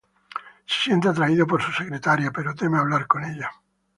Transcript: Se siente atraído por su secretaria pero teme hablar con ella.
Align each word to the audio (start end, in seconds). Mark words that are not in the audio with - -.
Se 0.65 0.85
siente 0.89 1.09
atraído 1.09 1.45
por 1.45 1.61
su 1.61 1.71
secretaria 1.71 2.31
pero 2.31 2.55
teme 2.55 2.79
hablar 2.79 3.05
con 3.05 3.23
ella. 3.23 3.51